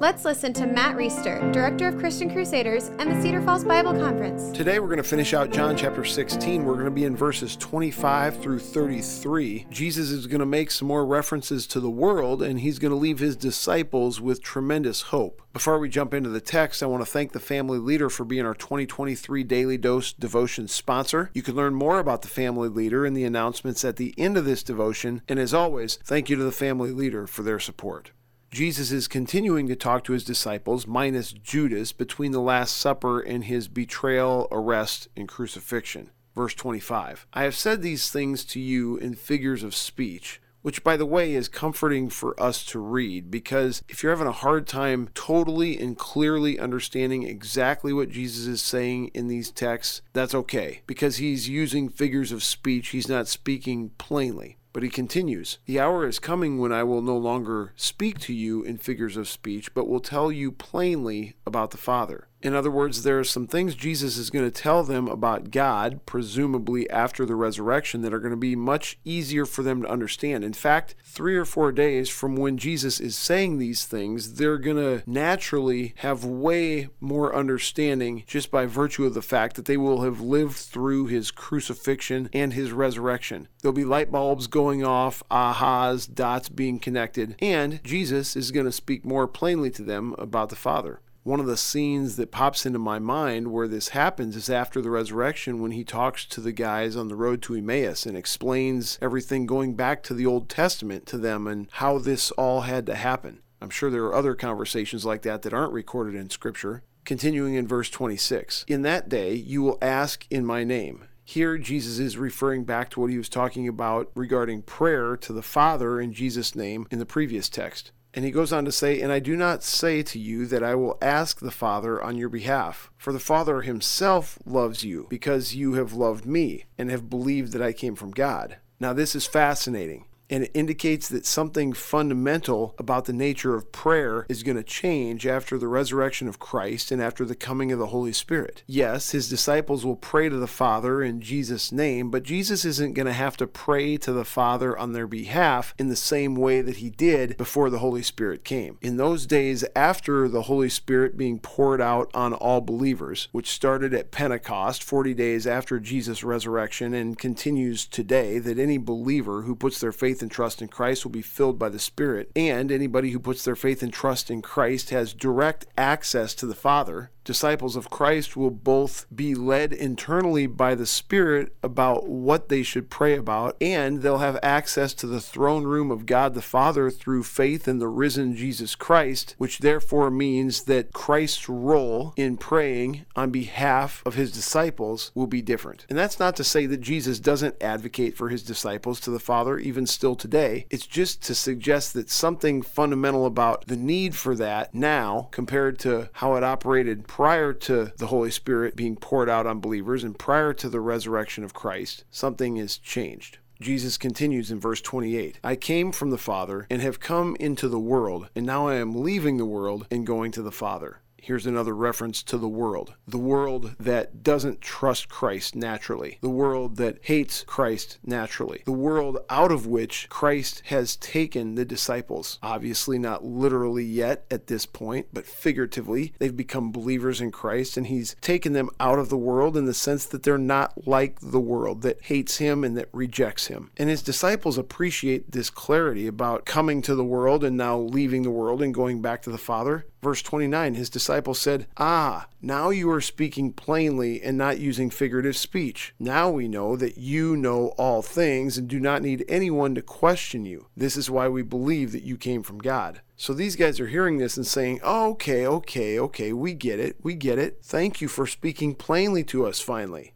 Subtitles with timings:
[0.00, 4.56] Let's listen to Matt Reisetter, Director of Christian Crusaders and the Cedar Falls Bible Conference.
[4.56, 6.64] Today we're going to finish out John chapter 16.
[6.64, 9.66] We're going to be in verses 25 through 33.
[9.72, 12.96] Jesus is going to make some more references to the world and he's going to
[12.96, 15.42] leave his disciples with tremendous hope.
[15.52, 18.46] Before we jump into the text, I want to thank the Family Leader for being
[18.46, 21.32] our 2023 Daily Dose devotion sponsor.
[21.34, 24.44] You can learn more about the Family Leader in the announcements at the end of
[24.44, 25.22] this devotion.
[25.28, 28.12] And as always, thank you to the Family Leader for their support.
[28.50, 33.44] Jesus is continuing to talk to his disciples, minus Judas, between the Last Supper and
[33.44, 36.10] his betrayal, arrest, and crucifixion.
[36.34, 40.96] Verse 25 I have said these things to you in figures of speech, which, by
[40.96, 45.10] the way, is comforting for us to read because if you're having a hard time
[45.14, 51.16] totally and clearly understanding exactly what Jesus is saying in these texts, that's okay because
[51.16, 54.56] he's using figures of speech, he's not speaking plainly.
[54.72, 58.62] But he continues, The hour is coming when I will no longer speak to you
[58.62, 62.28] in figures of speech, but will tell you plainly about the Father.
[62.40, 66.00] In other words, there are some things Jesus is going to tell them about God,
[66.06, 70.44] presumably after the resurrection, that are going to be much easier for them to understand.
[70.44, 74.76] In fact, three or four days from when Jesus is saying these things, they're going
[74.76, 80.02] to naturally have way more understanding just by virtue of the fact that they will
[80.02, 83.48] have lived through his crucifixion and his resurrection.
[83.62, 88.72] There'll be light bulbs going off, ahas, dots being connected, and Jesus is going to
[88.72, 92.78] speak more plainly to them about the Father one of the scenes that pops into
[92.78, 96.96] my mind where this happens is after the resurrection when he talks to the guys
[96.96, 101.18] on the road to Emmaus and explains everything going back to the Old Testament to
[101.18, 103.42] them and how this all had to happen.
[103.60, 106.82] I'm sure there are other conversations like that that aren't recorded in Scripture.
[107.04, 111.04] Continuing in verse 26 In that day you will ask in my name.
[111.24, 115.42] Here, Jesus is referring back to what he was talking about regarding prayer to the
[115.42, 117.92] Father in Jesus' name in the previous text.
[118.14, 120.74] And he goes on to say, And I do not say to you that I
[120.74, 125.74] will ask the Father on your behalf, for the Father himself loves you, because you
[125.74, 128.56] have loved me, and have believed that I came from God.
[128.80, 134.26] Now, this is fascinating and it indicates that something fundamental about the nature of prayer
[134.28, 137.86] is going to change after the resurrection of Christ and after the coming of the
[137.86, 138.62] Holy Spirit.
[138.66, 143.06] Yes, his disciples will pray to the Father in Jesus' name, but Jesus isn't going
[143.06, 146.76] to have to pray to the Father on their behalf in the same way that
[146.76, 148.78] he did before the Holy Spirit came.
[148.80, 153.94] In those days after the Holy Spirit being poured out on all believers, which started
[153.94, 159.80] at Pentecost 40 days after Jesus' resurrection and continues today, that any believer who puts
[159.80, 163.10] their faith faith and trust in Christ will be filled by the Spirit, and anybody
[163.10, 167.76] who puts their faith and trust in Christ has direct access to the Father disciples
[167.76, 173.18] of Christ will both be led internally by the Spirit about what they should pray
[173.18, 177.68] about, and they'll have access to the throne room of God the Father through faith
[177.68, 184.02] in the risen Jesus Christ, which therefore means that Christ's role in praying on behalf
[184.06, 185.84] of his disciples will be different.
[185.90, 189.58] And that's not to say that Jesus doesn't advocate for his disciples to the Father,
[189.58, 190.66] even still today.
[190.70, 196.10] It's just to suggest that something fundamental about the need for that now compared to
[196.14, 200.52] how it operated prior to the Holy Spirit being poured out on believers and prior
[200.54, 203.38] to the resurrection of Christ, something is changed.
[203.60, 207.78] Jesus continues in verse 28 I came from the Father and have come into the
[207.78, 211.00] world, and now I am leaving the world and going to the Father.
[211.20, 212.94] Here's another reference to the world.
[213.06, 216.18] The world that doesn't trust Christ naturally.
[216.20, 218.62] The world that hates Christ naturally.
[218.64, 222.38] The world out of which Christ has taken the disciples.
[222.42, 226.12] Obviously, not literally yet at this point, but figuratively.
[226.18, 229.74] They've become believers in Christ, and He's taken them out of the world in the
[229.74, 233.70] sense that they're not like the world that hates Him and that rejects Him.
[233.76, 238.30] And His disciples appreciate this clarity about coming to the world and now leaving the
[238.30, 239.84] world and going back to the Father.
[240.02, 245.38] Verse 29 His disciples said, Ah, now you are speaking plainly and not using figurative
[245.38, 245.94] speech.
[245.98, 250.44] Now we know that you know all things and do not need anyone to question
[250.44, 250.66] you.
[250.76, 253.00] This is why we believe that you came from God.
[253.16, 256.96] So these guys are hearing this and saying, oh, okay, okay, okay, we get it,
[257.02, 257.60] we get it.
[257.62, 260.12] Thank you for speaking plainly to us finally.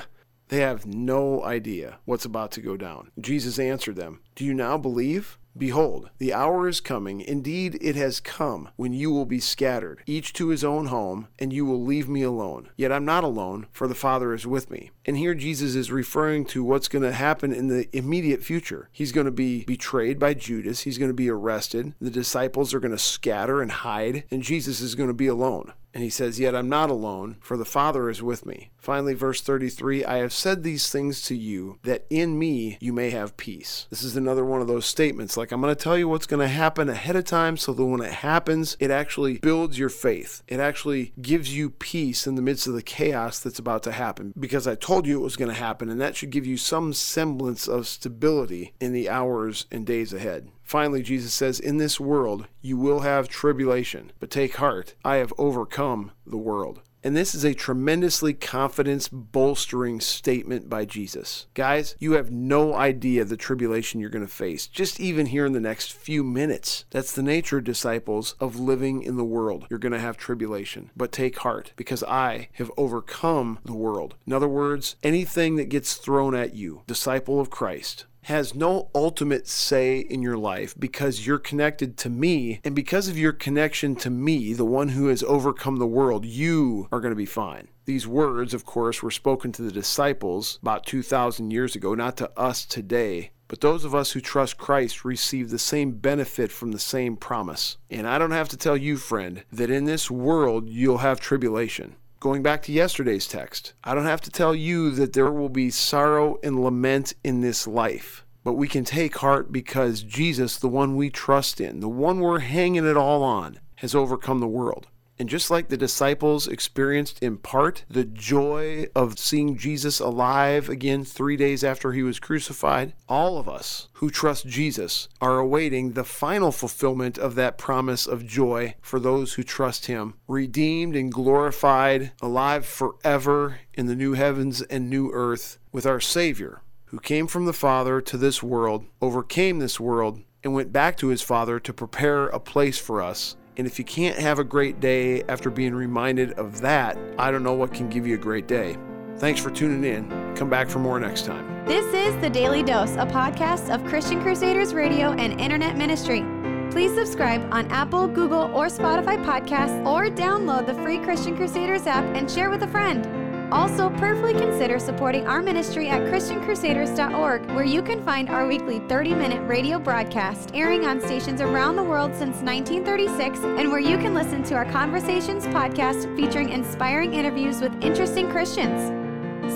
[0.48, 3.10] they have no idea what's about to go down.
[3.18, 5.38] Jesus answered them, Do you now believe?
[5.56, 10.32] Behold, the hour is coming, indeed it has come, when you will be scattered, each
[10.32, 12.70] to his own home, and you will leave me alone.
[12.76, 14.90] Yet I'm not alone, for the Father is with me.
[15.04, 18.88] And here Jesus is referring to what's going to happen in the immediate future.
[18.90, 22.80] He's going to be betrayed by Judas, he's going to be arrested, the disciples are
[22.80, 25.72] going to scatter and hide, and Jesus is going to be alone.
[25.94, 28.70] And he says, Yet I'm not alone, for the Father is with me.
[28.76, 33.10] Finally, verse 33 I have said these things to you, that in me you may
[33.10, 33.86] have peace.
[33.88, 36.46] This is another one of those statements like, I'm going to tell you what's going
[36.46, 40.42] to happen ahead of time so that when it happens, it actually builds your faith.
[40.48, 44.34] It actually gives you peace in the midst of the chaos that's about to happen
[44.38, 46.92] because I told you it was going to happen, and that should give you some
[46.92, 50.50] semblance of stability in the hours and days ahead.
[50.74, 55.32] Finally, Jesus says, In this world you will have tribulation, but take heart, I have
[55.38, 56.80] overcome the world.
[57.04, 61.46] And this is a tremendously confidence bolstering statement by Jesus.
[61.54, 65.52] Guys, you have no idea the tribulation you're going to face, just even here in
[65.52, 66.86] the next few minutes.
[66.90, 69.66] That's the nature, disciples, of living in the world.
[69.70, 70.90] You're going to have tribulation.
[70.96, 74.16] But take heart, because I have overcome the world.
[74.26, 79.46] In other words, anything that gets thrown at you, disciple of Christ, has no ultimate
[79.46, 82.60] say in your life because you're connected to me.
[82.64, 86.88] And because of your connection to me, the one who has overcome the world, you
[86.90, 87.68] are going to be fine.
[87.84, 92.30] These words, of course, were spoken to the disciples about 2,000 years ago, not to
[92.38, 93.30] us today.
[93.46, 97.76] But those of us who trust Christ receive the same benefit from the same promise.
[97.90, 101.96] And I don't have to tell you, friend, that in this world you'll have tribulation.
[102.24, 105.68] Going back to yesterday's text, I don't have to tell you that there will be
[105.68, 110.96] sorrow and lament in this life, but we can take heart because Jesus, the one
[110.96, 114.86] we trust in, the one we're hanging it all on, has overcome the world.
[115.18, 121.04] And just like the disciples experienced in part the joy of seeing Jesus alive again
[121.04, 126.04] three days after he was crucified, all of us who trust Jesus are awaiting the
[126.04, 132.10] final fulfillment of that promise of joy for those who trust him, redeemed and glorified,
[132.20, 137.46] alive forever in the new heavens and new earth with our Savior, who came from
[137.46, 141.72] the Father to this world, overcame this world, and went back to his Father to
[141.72, 145.74] prepare a place for us and if you can't have a great day after being
[145.74, 148.76] reminded of that, I don't know what can give you a great day.
[149.18, 150.34] Thanks for tuning in.
[150.34, 151.64] Come back for more next time.
[151.64, 156.24] This is The Daily Dose, a podcast of Christian Crusaders Radio and Internet Ministry.
[156.70, 162.04] Please subscribe on Apple, Google, or Spotify podcasts, or download the free Christian Crusaders app
[162.16, 163.23] and share with a friend.
[163.54, 169.14] Also, prayerfully consider supporting our ministry at ChristianCrusaders.org, where you can find our weekly 30
[169.14, 174.12] minute radio broadcast airing on stations around the world since 1936, and where you can
[174.12, 178.90] listen to our Conversations podcast featuring inspiring interviews with interesting Christians.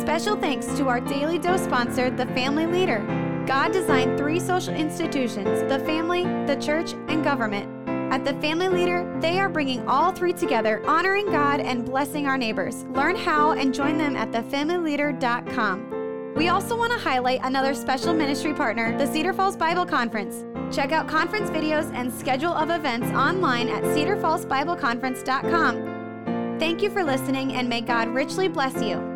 [0.00, 3.00] Special thanks to our Daily Dose sponsor, The Family Leader.
[3.48, 7.77] God designed three social institutions the family, the church, and government.
[8.10, 12.38] At The Family Leader, they are bringing all three together, honoring God and blessing our
[12.38, 12.84] neighbors.
[12.94, 16.34] Learn how and join them at thefamilyleader.com.
[16.34, 20.44] We also want to highlight another special ministry partner, the Cedar Falls Bible Conference.
[20.74, 26.58] Check out conference videos and schedule of events online at cedarfallsbibleconference.com.
[26.58, 29.07] Thank you for listening, and may God richly bless you.